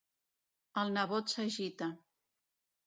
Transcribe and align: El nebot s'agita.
El 0.83 0.89
nebot 0.95 1.37
s'agita. 1.37 1.93